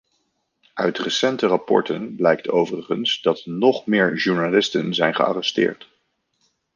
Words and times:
Uit 0.73 0.99
recente 0.99 1.47
rapporten 1.47 2.15
blijkt 2.15 2.49
overigens 2.49 3.21
dat 3.21 3.45
nog 3.45 3.85
meer 3.87 4.15
journalisten 4.17 4.93
zijn 4.93 5.15
gearresteerd. 5.15 5.89